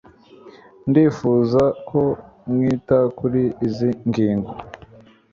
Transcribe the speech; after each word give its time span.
ndifuza 0.89 1.63
ko 1.89 2.01
mwita 2.51 2.99
kuri 3.17 3.43
izi 3.67 3.89
ngingo 4.07 4.51